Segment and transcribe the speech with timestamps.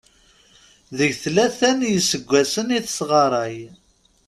[0.97, 3.57] Deg tlata n yiseggasen i tesɣaray.